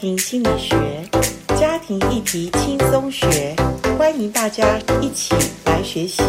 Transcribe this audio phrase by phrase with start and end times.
[0.00, 1.06] 庭心理学，
[1.58, 3.54] 家庭议题轻松学，
[3.98, 5.34] 欢迎大家一起
[5.66, 6.22] 来学习。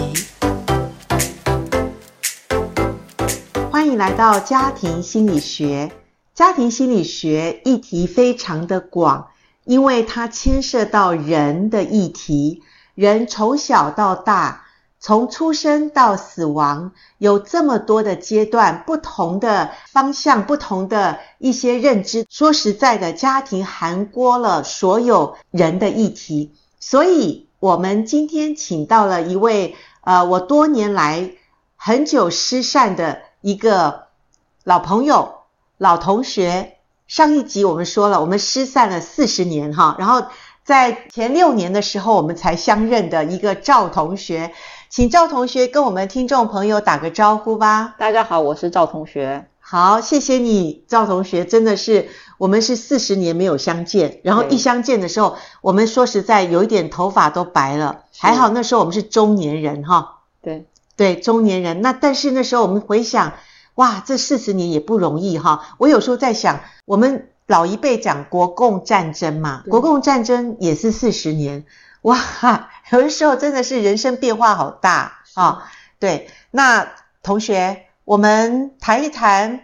[3.72, 5.90] 欢迎来到家庭心理学。
[6.34, 9.30] 家庭心理学议题非常的广，
[9.64, 12.62] 因为它牵涉到人的议题，
[12.94, 14.61] 人从小到大。
[15.04, 22.28] 从出生到死亡，有这么多的阶段，不同的方向，不同的一些认知。
[22.30, 26.54] 说实在的，家庭涵盖了所有人的议题。
[26.80, 31.32] 所以，我们今天请到了一位，呃，我多年来
[31.76, 34.04] 很久失散的一个
[34.64, 35.34] 老朋友、
[35.80, 36.78] 老同学。
[37.08, 40.28] 上一集我们说了，我们失散了四十年，哈，然后
[40.64, 44.54] 在前六年的时候，我们才相认的一个赵同学。
[44.92, 47.96] 请赵同学跟我们听众朋友打个招呼吧。
[47.98, 49.48] 大家好，我是赵同学。
[49.62, 60.24] 好，谢谢你，赵同学，真的是我们是四十年没有相见，然后一相见的时候，我们说实在有一点头发都白了，还好那时候我们是中年人哈。
[60.42, 60.66] 对
[60.98, 61.82] 对，中年人。
[61.82, 63.32] 那但是那时候我们回想，
[63.76, 65.74] 哇，这四十年也不容易哈。
[65.78, 71.64] 我有时候在想，我们老一辈讲国共战争嘛，国共战争也是四十年。
[72.02, 75.62] 哇，有的时候真的是人生变化好大啊、哦！
[76.00, 76.88] 对，那
[77.22, 79.62] 同学，我们谈一谈，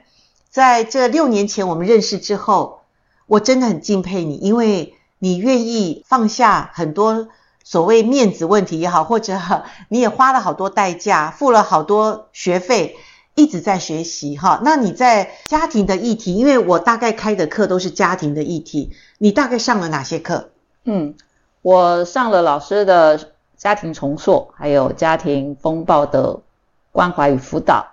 [0.52, 2.82] 在这六年前我们认识之后，
[3.26, 7.28] 我真的很敬佩你，因为你愿意放下很多
[7.64, 9.40] 所谓面子问题也好，或者
[9.90, 12.96] 你也花了好多代价，付了好多学费，
[13.34, 14.62] 一直在学习哈。
[14.64, 20.52] 那你在家庭的议题，因为我大概开的课都是家庭的议题，你大概上了哪些课？
[20.84, 21.16] 嗯。
[21.68, 23.20] 我上了老师的
[23.58, 26.40] 家庭重塑，还有家庭风暴的
[26.94, 27.86] 关怀与辅导，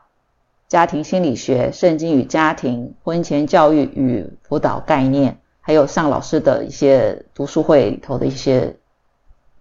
[0.69, 8.77] 家庭心理学、圣经与家庭、婚前教育与辅导概念，还有上老师的一些读书会里头的一些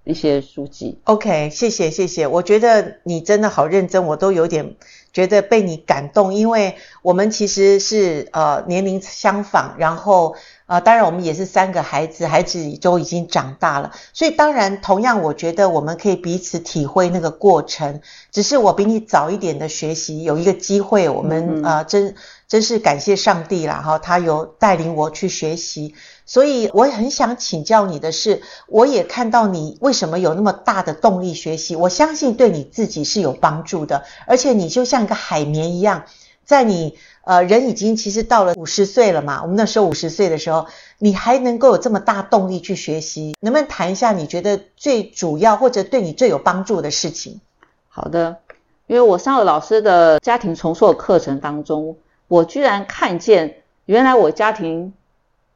[0.04, 1.00] 一些书籍。
[1.06, 4.76] OK，谢谢谢谢，我觉得你真的好认真，我都有点
[5.12, 10.36] 觉得被你感动，因为我们其实是呃年龄相仿，然后。
[10.74, 18.02] 啊、呃，当然我们也是三个孩子，孩子都已经长大了，所以当然同样，我觉得我们可以彼此体会那个过程。
[18.32, 22.16] 只是我比你早一点的学习，有一个机会，我们啊、呃，真
[22.48, 25.94] 真是感谢上帝啦哈，他有带领我去学习。
[26.26, 36.06] 所以我也很想请教你的是，我也看到你为什么有那么大的动力学习，我相信对你自己是有帮助的，而且你就像一个海绵一样，
[36.46, 36.98] 在你。
[37.26, 39.44] 呃，人已经其实到了五十岁了嘛。
[39.44, 40.68] 我们那时候五十岁的时候，
[41.00, 47.40] 你还能够有这么大动力去学习，能不能谈一下你觉得最主要或者对你最有帮助的事情？
[47.88, 48.40] 好的，
[48.88, 51.96] 因为我上了老师的家庭重塑课程当中，
[52.28, 54.92] 我居然看见原来我家庭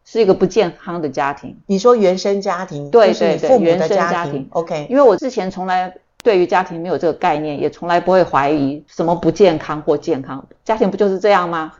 [0.05, 1.57] 是一个不健康的家庭。
[1.65, 4.47] 你说原生家庭，对对对，父母的原生家庭。
[4.51, 5.95] OK，因为我之前从来。
[6.27, 10.45] 对于家庭没有这个概念，也从来不会怀疑什么不健康或健康。
[10.65, 11.71] 家庭不就是这样吗？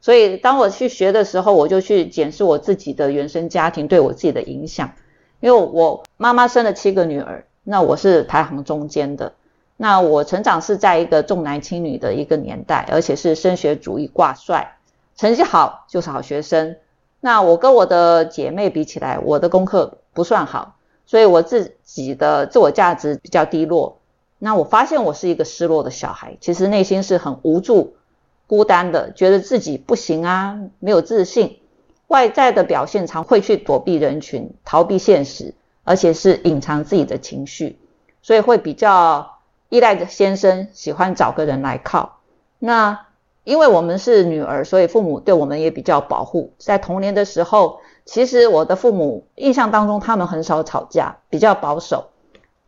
[0.00, 4.92] 所以当我去学的时候，我就去检视我自己的原生家庭对我自己的影响。
[5.40, 9.32] 因为我妈妈生了七个女儿，那我是排行中间的。
[9.76, 14.76] 那我成长是在一个重男轻女的一个年代，而且是升学主义挂帅，
[15.16, 16.76] 成绩好就是好学生。
[17.20, 20.76] 那我跟我的姐妹比起来，我的功课不算好。
[21.08, 23.95] 所以我自己的自我价值比较低落，
[24.38, 27.96] 那我发现我是一个失落的小孩，其实内心是很无助、
[28.46, 31.58] 孤单的，觉得自己不行啊，没有自信，
[32.08, 35.54] 外在的表现常会去躲避人群、逃避现实，
[35.84, 37.78] 而且是隐藏自己的情绪，
[38.22, 39.38] 所以会比较
[39.68, 42.18] 依赖着先生，喜欢找个人来靠。
[42.58, 43.06] 那
[43.44, 47.80] 因为我们是女儿，所以父母对我们也比较保护，在童年的时候。
[48.08, 52.10] 其实我的父母印象当中，他们很少吵架，比较保守。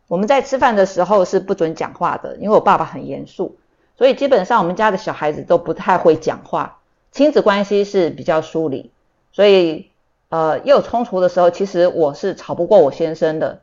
[0.09, 3.57] 我们在吃饭的时候是不准讲话的，因为我爸爸很严肃，
[3.95, 6.79] 所以基本上我们家的小孩子都不太会讲话，
[7.11, 8.91] 亲子关系是比较疏离。
[9.31, 9.91] 所以，
[10.29, 13.61] 呃，有冲突的时候，其实我是吵不过我先生的。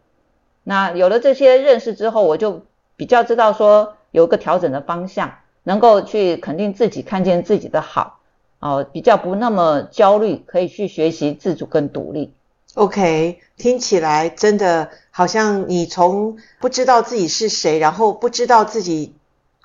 [0.63, 2.63] 那有了这些认识之后，我就
[2.95, 8.21] 比较知道说有个调整的方向，能够去肯定自己，看见自己的好。
[8.61, 12.33] 哦，比较不那么焦虑，可以去学习自主跟独立。
[12.77, 19.15] OK，听起来真的好像你从不知道自己是谁，然后不知道自己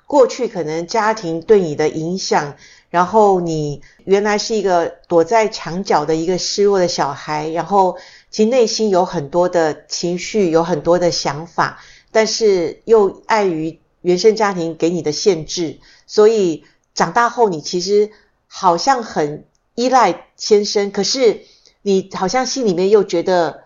[0.06, 2.56] 过去可能家庭对你的影响，
[2.88, 7.98] 然后你原来是一个躲在墙角的一个失落的小孩，然后
[8.30, 11.82] 其实内心有很多的情绪，有很多的想法，
[12.12, 18.10] 但是又碍于原生家庭给你的限制，所以长大后你其实。
[18.54, 21.40] 好像很依赖先生，可是
[21.82, 23.64] 你好像心里面又觉得，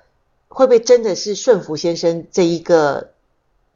[0.48, 3.12] 会不会真的是顺服先生这一个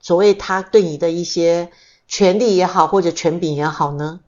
[0.01, 1.71] 所谓他对你的一些
[2.09, 4.21] 权利也好，或者权柄也好呢？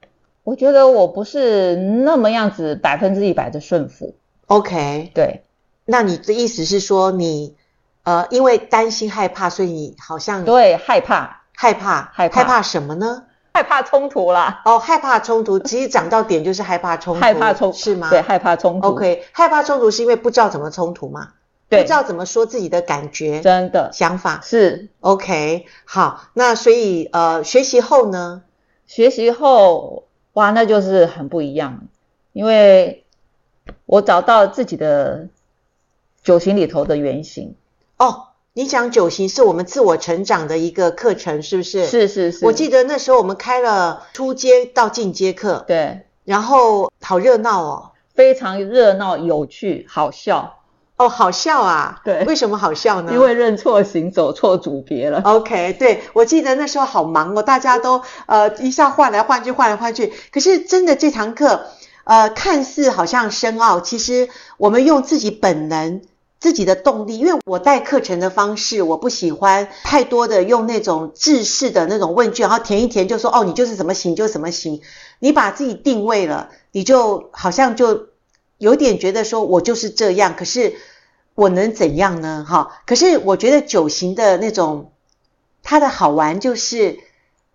[0.44, 4.14] 我觉得我不是那么样子百分之一百的顺服。
[4.47, 5.44] OK，对。
[5.85, 7.56] 那你的意思是说你，
[8.03, 13.25] 呃，因为担心害怕，所以你好像对害怕害怕害怕害怕什么呢？
[13.54, 14.62] 害怕冲突啦。
[14.64, 18.10] 哦，害怕冲突，其实讲到点就是害怕冲突，害怕冲是吗？
[18.10, 18.88] 对，害怕冲突。
[18.88, 21.31] OK，害怕冲突是因为不知道怎么冲突吗？
[21.69, 25.66] 对，不知道怎么说自己的感觉，真的想法是 OK。
[25.84, 28.43] 好，那所以呃，学习后呢？
[28.87, 31.88] 学习后，哇，那就是很不一样，
[32.32, 33.04] 因为
[33.87, 35.28] 我找到自己的。
[36.25, 37.56] 九型里头的原型
[37.96, 41.87] 哦，你讲九型是我们自我成长的一个课程，是不是？
[41.87, 42.44] 是是是。
[42.44, 50.58] 我记得那时候我们开了初阶到进阶课，对，然后好热闹哦，非常热闹、有趣、好笑。
[50.99, 52.00] 哦，好笑啊！
[52.04, 53.12] 对，为什么好笑呢？
[53.14, 55.22] 因为认错型走错组别了。
[55.25, 60.12] OK，对，我记得那时候好忙哦，大家都呃一下换来换去，换来换去。
[60.31, 61.69] 可是真的这堂课，
[62.04, 64.28] 呃，看似好像深奥，其实
[64.58, 66.02] 我们用自己本能。
[66.43, 74.81] 自己的动力，因为我带课程的方式，我不喜欢太多的用那种制式的那种问卷，然后填一填就说哦，你就是怎么行就怎么行。
[75.21, 78.09] 你把自己定位了，你就好像就
[78.59, 80.75] 有点觉得说我就是这样，可是
[81.37, 82.45] 我能怎样呢？
[82.49, 84.91] 哈，可是我觉得九型的那种
[85.62, 86.99] 它的好玩就是，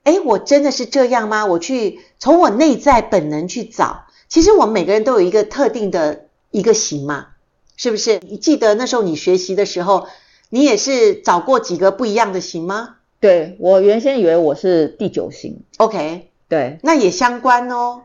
[0.05, 1.45] 诶，我真的是这样吗？
[1.45, 7.27] 我去从我内在本能去找，其实我们每个人都有一个特定的一个型嘛。
[7.77, 8.19] 是不是？
[8.27, 10.07] 你记得那时候你学习的时候，
[10.49, 12.95] 你也是找过几个不一样的型吗？
[13.19, 15.61] 对，我原先以为我是第九型。
[15.77, 18.01] OK，对，那也相关哦。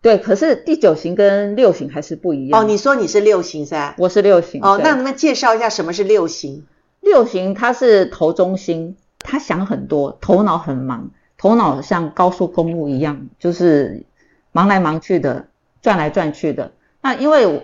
[0.00, 2.60] 对，可是第九型跟六型还是不一样。
[2.60, 3.94] 哦，你说你是六型噻？
[3.98, 4.62] 我是六型。
[4.62, 6.66] 哦，那能不能介绍一下什么是六型？
[7.00, 14.04] 六型它是头中心，他想很多，头脑很忙，头脑像高速公路一样，就是
[14.52, 15.46] 忙来忙去的，
[15.82, 16.72] 转来转去的。
[17.02, 17.62] 那因为我。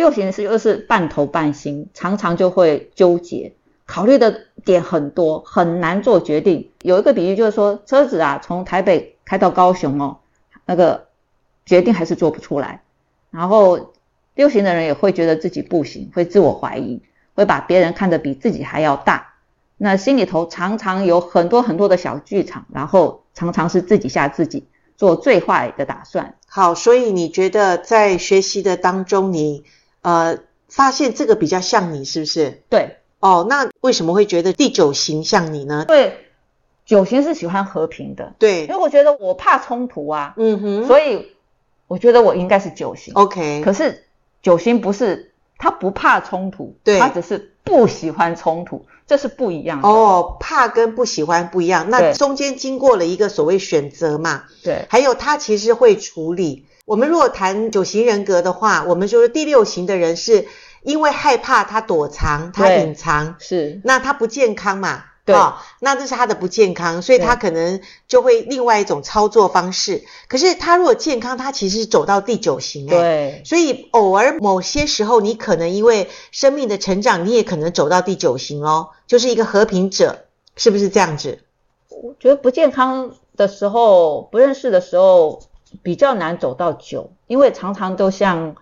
[0.00, 3.52] 六型是又是半头半心，常常就会纠结，
[3.84, 6.70] 考虑的点很多，很难做决定。
[6.80, 10.20] 有一个比喻就是说，车子啊从台北开到高雄哦，
[10.64, 11.08] 那个
[11.66, 12.80] 决定还是做不出来。
[13.30, 13.92] 然后
[14.34, 17.02] 六型的人也会觉得自己不行，会自我怀疑，
[17.34, 19.34] 会把别人看得比自己还要大。
[19.76, 26.36] 那心里头常常有很多很多的小剧场，然后常常是自己吓自己，做最坏的打算。
[26.46, 29.62] 好，所以你觉得在学习的当中，你
[30.02, 30.38] 呃，
[30.68, 32.62] 发现这个比较像你，是不是？
[32.68, 32.96] 对。
[33.20, 35.84] 哦，那为什么会觉得第九型像你呢？
[35.86, 36.26] 对，
[36.86, 38.34] 九型是喜欢和平的。
[38.38, 38.62] 对。
[38.62, 40.34] 因为我觉得我怕冲突啊。
[40.36, 40.86] 嗯哼。
[40.86, 41.32] 所以
[41.86, 43.12] 我觉得我应该是九型。
[43.14, 43.62] OK。
[43.62, 44.04] 可是
[44.42, 49.88] 九型不是，他不怕冲突，对，他只是不喜欢冲突，这是不一样的。
[49.88, 54.44] 哦，怕跟不喜欢不一样，那中间经过了一个所谓选择嘛。
[54.62, 54.86] 对。
[54.88, 56.66] 还有他其实会处理。
[56.86, 60.46] 我们如果谈九型人格的话，我们说第六型的人是
[60.84, 65.02] 因为害怕他躲藏，他隐藏，是，那他不健康嘛？
[65.24, 70.04] 对，哦，那这是他的不健康，所以他可能就会另外一种操作方式。
[70.28, 81.40] 可是他如果健康，他其实是走到第九型哎，对，所以偶尔某些时候，你可能因为生命的成长，你也可能走到第九型哦，就是一个和平者，是不是这样子？
[81.88, 85.42] 我觉得不健康的时候，不认识的时候。
[85.84, 88.56] 比较难走到九，因为常常都像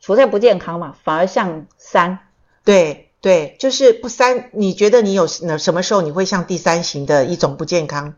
[0.00, 2.20] 处在不健康嘛，反而像三。
[2.62, 4.50] 对对，就是不三。
[4.52, 8.14] 你觉得你有什么时候你会像第三型的一种不健康？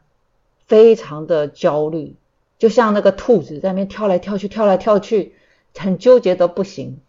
[0.66, 2.14] 非常的焦虑，
[2.58, 5.34] 就像那个兔子在那边跳来跳去，跳来跳去，
[5.76, 7.00] 很纠结的不行。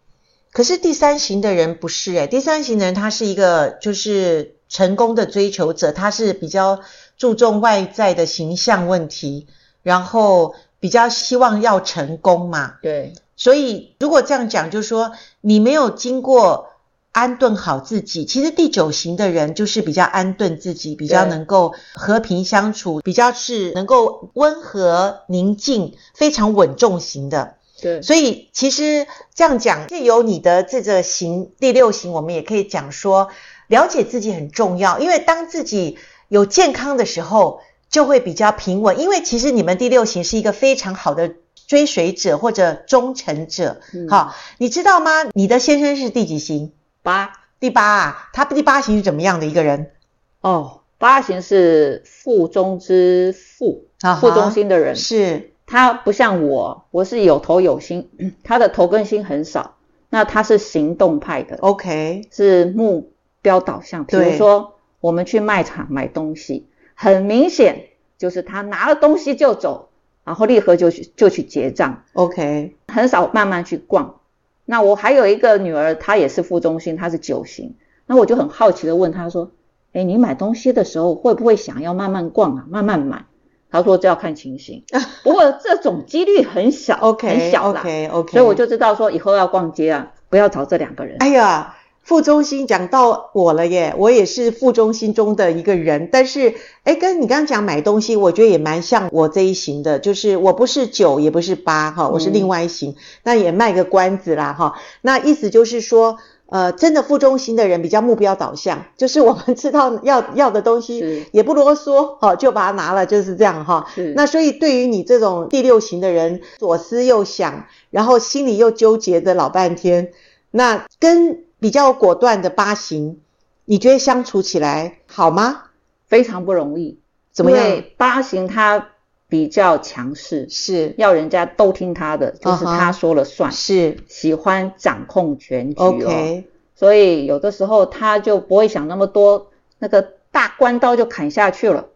[0.52, 6.80] 可是第三型的人不是诶，第三型的人他是一个就是成功的追求者，他是比较
[7.16, 9.46] 注重外在的形象问题，
[9.82, 10.54] 然后。
[10.80, 16.73] 比较希望要成功嘛，对，所以如果这样讲，就是说你没有经过
[17.14, 27.54] 安顿好自己，其实第九型的人就是比较安顿自己，比较能够和平相处，比较是能够温和宁静、非常稳重型的。
[27.80, 33.30] 对，所以其实这样讲，借由你的这个型第六型，我们也可以讲说，
[33.68, 35.96] 了解自己很重要，因为当自己
[36.28, 37.60] 有健康的时候。
[37.90, 41.32] 就会比较平稳，因为其实你们第六型是一个非常好的
[41.68, 43.80] 追随者或者忠诚者。
[43.92, 45.10] 嗯、好，你知道吗？
[45.32, 46.72] 你的先生是第几型？
[47.04, 48.30] 八，第八啊。
[48.32, 49.92] 他第八型是怎么样的一个人？
[50.40, 53.84] 哦，八型是腹中之腹，
[54.20, 54.96] 腹中心的人。
[54.96, 58.10] 是，他不像我，我是有头有心，
[58.42, 59.76] 他的头跟心很少。
[60.08, 63.10] 那他是行动派的，OK，是目
[63.42, 64.04] 标导向。
[64.04, 69.90] 比如说，我们去卖场买东西，很明显就是他拿了东西就走，
[70.24, 74.20] 然后立刻就去就去结账，OK，很少慢慢去逛。
[74.64, 77.76] 那我还有一个女儿，她也是副中心，她是九型。
[78.06, 79.52] 那我就很好奇的问她说
[79.92, 83.24] ：“哎，你买东西的时候会不会想要慢慢逛啊，慢慢买？”
[83.70, 84.84] 她说：“这要看情形，
[85.22, 87.80] 不过这种几率很小，OK，很小啦。
[87.80, 88.32] OK OK。
[88.32, 91.16] 所以我就知道说以后要逛街啊，不要找这两个人。
[91.20, 91.74] 哎呀。
[92.04, 106.18] 副中心讲到我了耶，我也是副中心中的一个人，但是诶跟你刚刚讲买东西，我觉得也蛮像我这一型的，就是我不是九也不是八哈，我是另外一型，嗯、那也卖个关子啦哈，那意思就是说，
[106.50, 113.86] 呃，真的副中心的人比较目标导向，就是我们知道要要的东西也不啰嗦，好就把它拿了，就是这样哈。
[114.14, 120.12] 那所以对于你这种第六型的人，左思右想，然后心里又纠结的老半天，
[120.50, 121.44] 那跟。
[121.64, 123.22] 比较果断的八型，
[123.64, 125.62] 你觉得相处起来好吗？
[126.06, 126.98] 非常不容易。
[127.32, 127.58] 怎么样？
[127.58, 128.90] 因为八型他
[129.30, 135.86] 比较强势，是要人家都听他的，就是他说了算，是喜欢掌控全局哦。
[135.86, 136.44] OK，
[136.74, 141.86] 所以有的时候他就不会想那么多，那个大关刀就砍下去了。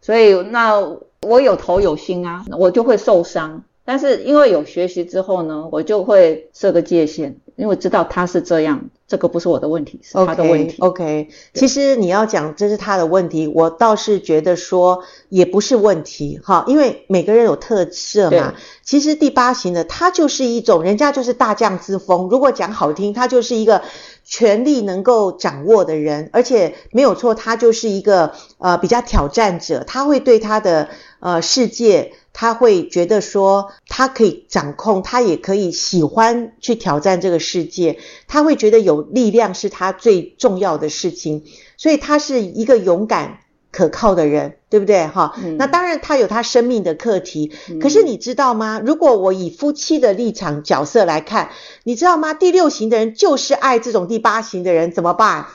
[0.00, 0.80] 所以那
[1.20, 3.62] 我有头有心啊，我就会受伤。
[3.84, 7.36] 但是因为有学习之后呢，我就会设个界限。
[7.56, 10.76] 因为知道他是这样，这个不是我的问题，是他的问题。
[10.80, 11.58] OK，, okay.
[11.58, 18.54] 其实你要讲这是他的问题，我倒是觉得说也不是问题哈，因为每个人有特色嘛。
[18.82, 22.28] 其实第八型的他就是一种，人家就是大将之风。
[22.28, 23.82] 如果讲好听，他就是一个
[24.24, 30.88] 权力能够掌握的人，而且没有错，他就是一个呃比较挑战者，他会对他的
[31.20, 32.12] 呃世界。
[32.36, 37.98] 他会觉得说，他可以掌控，他也可以喜欢去挑战这个世界。
[38.26, 41.44] 他会觉得有力量是他最重要的事情，
[41.76, 45.06] 所以他是一个勇敢可靠的人，对不对？
[45.06, 47.52] 哈、嗯，那当然他有他生命的课题。
[47.68, 48.80] 嗯、可是你知道吗？
[48.84, 51.50] 如果我以夫妻的立场角色来看，
[51.82, 52.34] 你知道吗？
[52.34, 55.46] 第六型的人就是爱这种第八型的人，怎么办？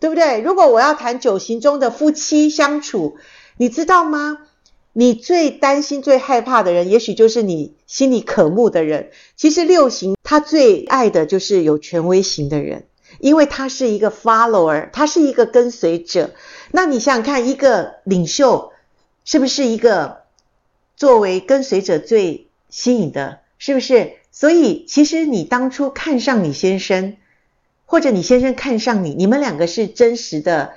[0.00, 0.40] 对不对？
[0.40, 3.16] 如果我要谈九型中的夫妻相处，
[3.56, 4.38] 你知道吗？
[4.94, 9.10] 你最担心、最害怕的人，也许就是你心里渴慕的人。
[9.36, 12.86] 其实六型他最爱的就是有权威型的人，
[13.18, 16.30] 因为他是一个 follower，他是一个跟随者。
[16.70, 18.72] 那你想想看，一个领袖
[19.26, 20.22] 是不是一个
[20.96, 23.40] 作为跟随者最吸引的？
[23.58, 24.14] 是不是？
[24.30, 27.18] 所以其实你当初看上你先生，
[27.84, 30.72] 或者你先生看上你，你们两个是真实的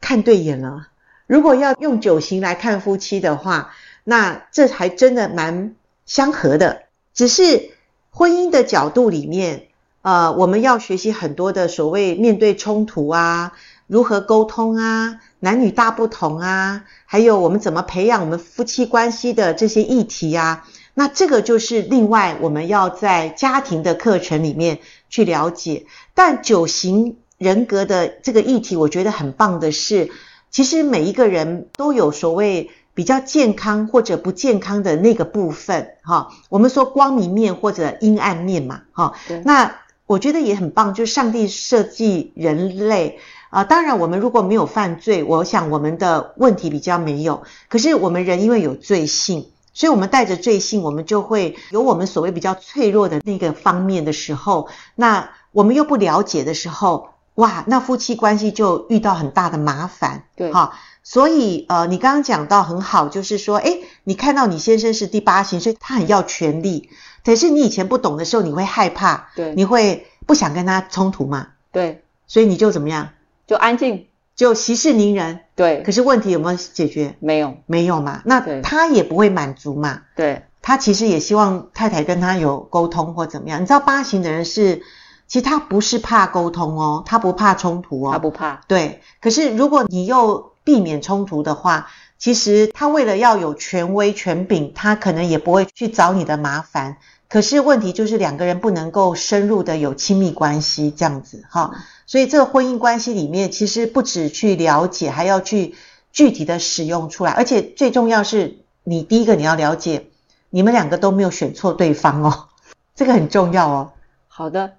[0.00, 0.88] 看对眼了。
[1.26, 6.84] 如果要用九型来看夫妻的话，那这还真的蛮相合的。
[7.12, 7.68] 只是
[8.16, 9.66] 婚姻的角度里面，
[10.02, 13.54] 呃，我们要学习很多的所谓面对冲突啊，
[13.88, 24.78] 如何沟通啊，男女大不同啊，还有我们怎么培养我们夫妻关系的这些议题啊，那这个就是另外我们要在家庭的课程里面
[25.10, 25.86] 去了解。
[26.14, 30.12] 但九型人格的这个议题，我觉得很棒的是。
[30.52, 36.28] 其实每一个人都有所谓比较健康或者不健康的那个部分，哈。
[36.48, 39.14] 我们说光明面或者阴暗面嘛，哈。
[39.44, 43.18] 那我觉得也很棒，就是上帝设计人类
[43.50, 43.64] 啊。
[43.64, 47.42] 当然，我们如果没有犯罪，我想我们的问题比较没有。
[47.68, 57.13] 可是我们人因为有罪性，所以我们带着罪性，我们就会有我们所谓比较脆弱的那个方面的时候，那我们又不了解的时候。
[57.34, 60.72] 哇，那夫妻关系就遇到很大的麻烦，对，哈，
[61.02, 66.90] 所以呃，你刚刚讲到很好，就是说，诶，你看到你先生是第八型，所以他很要权力，
[67.24, 73.08] 可是你以前不懂的时候，你会害怕，对，你会不想跟他冲突嘛，对，所以你就怎么样？
[73.48, 75.82] 就安静，就息事宁人，对。
[75.82, 77.16] 可是问题有没有解决？
[77.18, 83.60] 没有，没有嘛，那他也不会满足嘛，对，他其实也希望太太跟他有沟通或怎么样。
[83.60, 84.82] 你知道八型的人是。
[85.26, 88.60] 其实他不是怕沟通哦，他不怕冲突哦，他不怕。
[88.68, 91.88] 对，可是如果你又避免冲突的话，
[92.18, 96.98] 其实他为了要有权威权柄，他可能也不会去找你的麻烦。
[97.28, 101.72] 可是问题就是两个人不能够深入的有亲密关系这样子哈。
[102.06, 105.74] 所以这个婚姻关系里面，其实不止去了解，还要去
[106.12, 107.32] 具体的使用出来。
[107.32, 110.06] 而且最重要是你第一个你要了解，
[110.50, 112.48] 你们两个都没有选错对方哦，
[112.94, 113.92] 这个很重要哦。
[114.28, 114.74] 好的。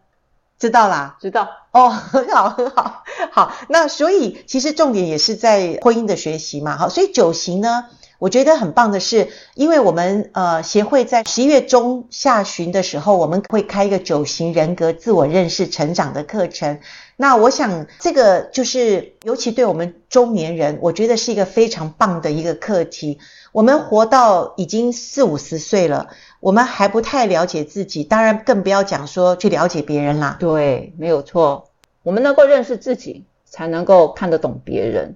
[0.57, 3.51] 知道啦，知道哦，很好，很好，好。
[3.67, 6.87] 那所以其实重点也是在婚姻的学习嘛，好。
[6.87, 7.85] 所以九型呢，
[8.19, 16.79] 我觉得很棒的是，因为我们呃协会在十一月中下旬的时候，我们会开一个九型人格自我认识成长的课程。
[17.17, 23.19] 那我想这个就是，尤其对我们中年人，我觉得是一个非常棒的一个课题。
[23.51, 26.09] 我们活到已经四五十岁了，
[26.45, 30.37] 我们还不太了解自己，当然更不要讲说去了解别人啦。
[30.39, 31.69] 对，没有错。
[32.03, 35.15] 我们能够认识自己，才能够看得懂别人。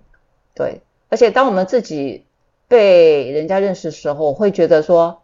[0.56, 2.26] 对，而且当我们自己。
[2.68, 5.24] 被人家认识的时候，我会觉得说，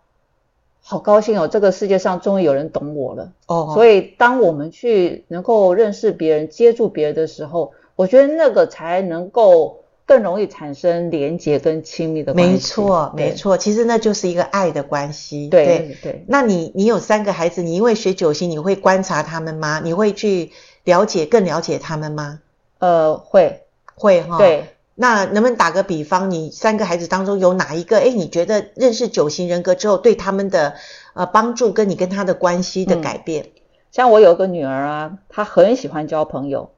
[0.81, 3.33] 好高兴哦，这个世界上终于有人懂我了。
[3.45, 12.51] 哦，所以当我们去能够认识别人、接触别人的时候，我觉得那个才能够更容易产生连结跟亲密的关系。
[12.53, 15.47] 没错，没错，其实那就是一个爱的关系。
[15.49, 16.25] 对对，对。
[16.27, 19.81] 那你你有三个孩子，你因为学九型，你会观察他们吗？
[19.83, 20.51] 你会去
[20.83, 22.39] 了解、更了解他们吗？
[22.79, 23.61] 呃，会
[23.95, 24.37] 会哈。
[24.37, 24.65] 对。
[24.97, 27.97] 那能不能打个比方，你三个孩子当中有哪一个？
[27.97, 30.75] 哎，你觉得认识九型人格之后，对他们的
[31.15, 33.43] 呃帮助，跟你跟他的关系的改变？
[33.43, 33.51] 嗯，
[33.91, 36.69] 像我有一个女儿啊，她很喜欢交朋友，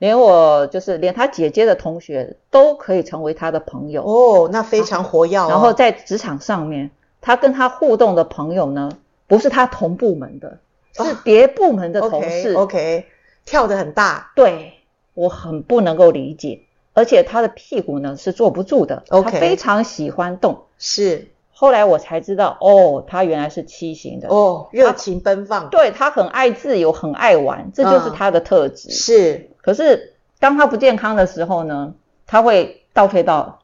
[0.00, 5.46] 连我就是连他姐姐的同学都可以成为他的朋友哦，那非常活跃哦。
[5.50, 6.90] 然后在职场上面，
[7.20, 8.90] 他跟他互动的朋友呢，
[9.26, 10.58] 不是他同部门的，
[10.94, 12.54] 是别部门的同事。
[12.54, 13.04] 哦，OK，OK，
[13.44, 14.72] 跳得很大，对，
[15.12, 16.62] 我很不能够理解。
[16.94, 20.62] 而且他的屁股呢是坐不住的他非常喜欢动。
[20.78, 21.28] 是，
[21.60, 24.28] 后来我才知道，哦，他原来是七型的。
[24.28, 25.68] 哦，热情奔放。
[25.68, 28.88] 对，他很爱自由，很爱玩，这就是他的特质。
[28.88, 31.92] 嗯、是，可是当他不健康的时候呢，
[32.26, 33.58] 他会倒退到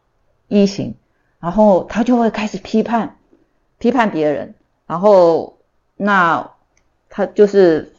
[0.48, 0.94] 一型，
[1.40, 3.16] 然后他就会开始批判，
[3.78, 4.54] 批判别人，
[4.86, 5.56] 然后
[5.96, 6.50] 那
[7.08, 7.94] 他就是。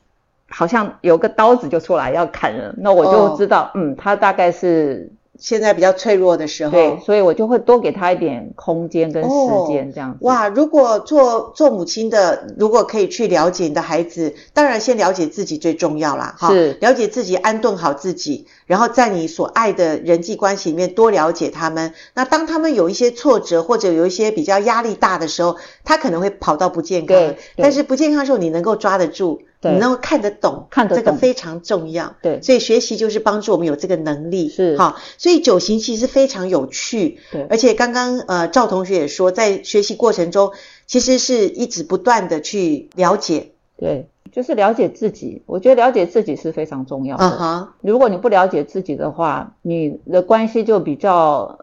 [0.50, 9.30] 好像有个刀子就出来要砍人，那我就知道，哦、嗯，他大概是现在比较脆弱的时候，对，所以我就会多给他一点空间跟时
[9.68, 10.18] 间，这样子。
[10.22, 21.94] 哦、哇，如果做做母亲的，如果可以去了解你的孩子，当然先了解自己最重要啦，哈，是了解自己，安顿好自己，然后在你所爱的人际关系里面多了解他们。
[22.14, 29.42] 那当他们有一些挫折或者有一些比较压力大的时候，他可能会跑到不健康，对，但是不健康的时候你能够抓得住。
[29.60, 32.16] 对，你能够看得懂，看得懂，这个非常重要。
[32.22, 34.50] 对，所以学习就是帮助我们有这个能力。
[34.50, 37.20] 是，好，所以九型其实非常有趣。
[37.32, 40.52] 对，而且刚刚呃赵同学也说，在学习过程中，
[40.86, 43.52] 其实是一直不断的去了解。
[43.78, 45.44] 对，就是了解自己。
[45.46, 47.26] 我觉得了解自己是非常重要的。
[47.26, 51.60] 嗯哼，如果你不了解自己的话，你的关系就比较。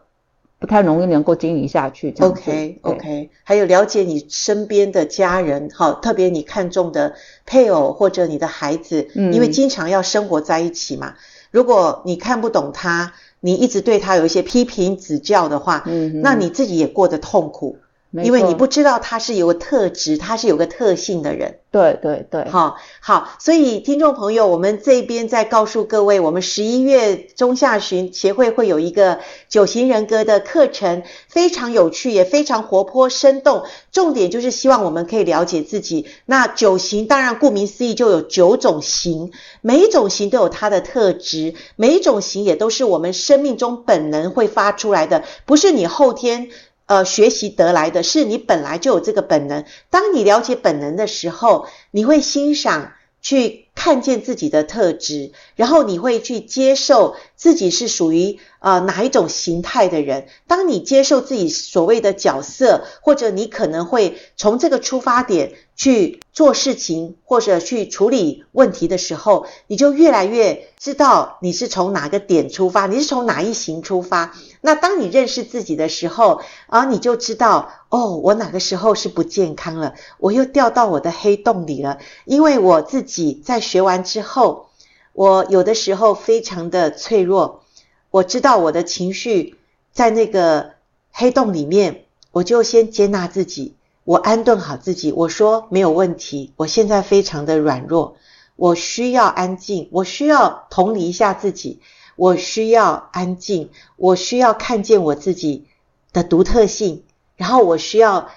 [0.65, 2.11] 不太容易能够经营下去。
[2.19, 7.13] OK OK，还有了解你身边的家人，好，特别你看重的
[7.45, 11.13] 配偶或者你的孩子，嗯，因为经常要生活在一起嘛。
[11.51, 17.77] 如果你看不懂他，你一直对他有一些批评指教的话，嗯，那你自己也过得痛苦。
[18.23, 21.59] 因为你不知道他是有个特质，他是有个特性的人。
[21.71, 33.63] 对对对，好，好，所以听众朋友，我们这边在告诉各位，我们十一月中下旬协会会有一个九型人格的课程，非常有趣，也非常活泼生动。
[33.91, 36.07] 重点就是希望我们可以了解自己。
[36.25, 46.47] 那九型当然顾名思义就有九种型，每一种型都有它的特质，每一种型也都是我们生命中本能会发出来的，不是你后天。
[46.87, 49.65] 呃，学习得来的是你本来就有这个本能。
[49.89, 60.27] 当你了解本能的时候，你会欣赏，去看见自己的特质，然后你会去接受自己是属于呃哪一种形态的人。
[60.47, 74.33] 当你接受自己所谓的角色，或者你可能会从这个出发点去做事情，或者去处理问题的时候，你就越来越知道你是从哪个点出发，你是从哪一行出发。
[74.61, 81.99] 那当你认识自己的时候，啊，你就知道哦，我哪个时候是不健康了，我又掉到我的黑洞里了。
[82.23, 84.69] 因为我自己在学完之后，
[85.13, 87.63] 我有的时候非常的脆弱，
[88.11, 89.55] 我知道我的情绪
[89.91, 90.71] 在那个
[91.11, 98.15] 黑洞里面，我就先接纳自己，我安顿好自己，我说没有问题，我现在非常的软弱，
[98.55, 101.81] 我需要安静，我需要同理一下自己。
[102.17, 105.67] 我需要安静，我需要看见我自己
[106.13, 107.03] 的独特性，
[107.35, 108.29] 然后我需要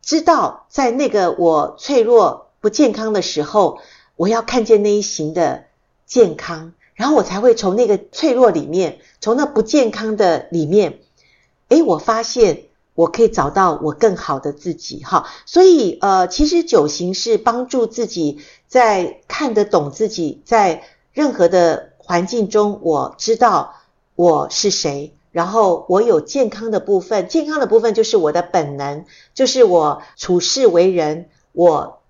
[0.00, 3.80] 知道，在那个我脆弱不健康的时候，
[4.14, 5.64] 我要看见那一型的
[6.06, 11.00] 健康，然后我才会从那个脆弱里面，从那不健康的里面，
[11.70, 21.90] 诶，我发现我可以找到我更好的自己，哈，所以呃，其实九型是帮助自己在看得懂自己，在任何的。
[22.06, 23.76] 环境中，我知道
[24.14, 32.02] 我是谁，然后我有健康的部分，健康的部分就是我的本能，就是我处事为人，我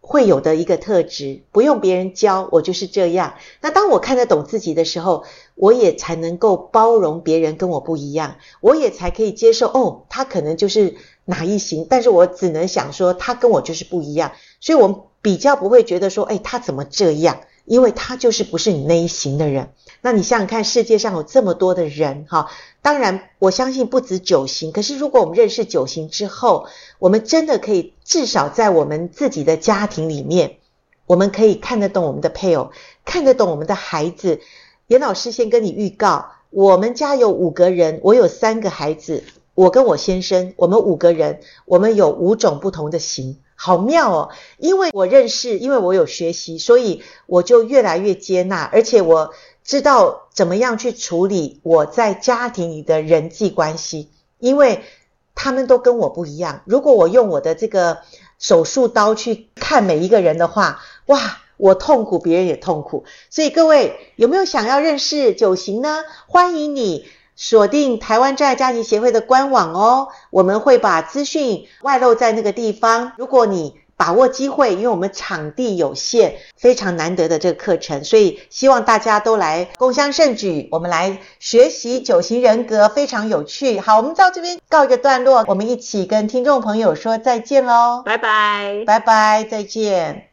[0.00, 3.34] 会有的一个特质，不用别人教，我就是这样。
[3.60, 17.40] 那当我看得懂自己的时候，我也才能够包容别人跟我不一样，我也才可以接受，哦，他可能就是哪一型，但是我只能想说，他跟我就是不一样，所以我们比较不会觉得说，哎，他怎么这样？
[17.66, 19.72] 因为他就是不是你那一型的人。
[20.00, 22.50] 那你想想看，世界上有这么多的人，哈，
[22.82, 24.72] 当然我相信不止九型。
[24.72, 26.66] 可是如果我们认识九型之后，
[26.98, 30.56] 我们真的可以至少在我们自己的家庭里面，
[31.06, 32.72] 我们可以看得懂我们的配偶，
[33.04, 34.40] 看得懂我们的孩子。
[34.88, 39.22] 严老师先跟你预告，我们家有五个人，我有三个孩子，
[39.54, 43.38] 我跟我先生，我们五个人，我们有五种不同的型。
[43.54, 44.30] 好妙哦！
[44.58, 54.08] 因为我认识，因为我有学习，所以我就越来越接纳，而且我知道怎么样去处理我在家庭里的人际关系，
[54.40, 54.82] 因为
[55.34, 56.62] 他们都跟我不一样。
[56.64, 57.98] 如果我用我的这个
[58.38, 63.04] 手术刀去看每一个人的话，哇，我痛苦，别人也痛苦。
[63.30, 66.04] 所以各位有没有想要认识九型呢？
[66.26, 67.06] 欢迎你。
[67.36, 73.12] 锁定台湾真爱家庭协会的官网哦，我们会把资讯外露在那个地方。
[73.16, 83.78] 如果你把握机会，因为我们场地有限，非常难得的这个课程，所以希望大家都来共襄盛举，我们来学习九型人格，非常有趣。
[83.78, 90.29] 好，我们到这边告一个段落，我们一起跟听众朋友说再见喽，拜拜，拜拜，再见。